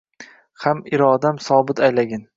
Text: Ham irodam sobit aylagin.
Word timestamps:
Ham 0.63 0.81
irodam 0.99 1.39
sobit 1.49 1.87
aylagin. 1.89 2.29